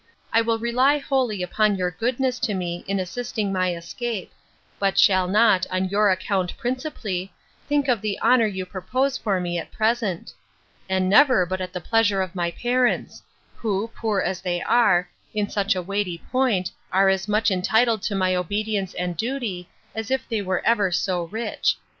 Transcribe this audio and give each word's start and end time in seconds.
I 0.33 0.41
will 0.41 0.57
rely 0.57 0.97
wholly 0.97 1.43
upon 1.43 1.75
your 1.75 1.91
goodness 1.91 2.39
to 2.39 2.55
me, 2.55 2.83
in 2.87 2.99
assisting 2.99 3.53
my 3.53 3.75
escape; 3.75 4.31
but 4.79 4.97
shall 4.97 5.27
not, 5.27 5.67
on 5.69 5.89
your 5.89 6.09
account 6.09 6.57
principally, 6.57 7.31
think 7.67 7.87
of 7.87 8.01
the 8.01 8.19
honour 8.19 8.47
you 8.47 8.65
propose 8.65 9.15
for 9.15 9.39
me 9.39 9.59
at 9.59 9.71
present; 9.71 10.33
and 10.89 11.07
never, 11.07 11.45
but 11.45 11.61
at 11.61 11.71
the 11.71 11.79
pleasure 11.81 12.19
of 12.23 12.33
my 12.33 12.49
parents; 12.49 13.21
who, 13.57 13.91
poor 13.95 14.21
as 14.21 14.41
they 14.41 14.59
are, 14.63 15.07
in 15.35 15.47
such 15.51 15.75
a 15.75 15.83
weighty 15.83 16.17
point, 16.31 16.71
are 16.91 17.07
as 17.09 17.27
much 17.27 17.51
entitled 17.51 18.01
to 18.01 18.15
my 18.15 18.33
obedience 18.35 18.95
and 18.95 19.15
duty, 19.17 19.69
as 19.93 20.09
if 20.09 20.27
they 20.27 20.41
were 20.41 20.65
ever 20.65 20.91
so 20.91 21.25
rich. 21.25 21.77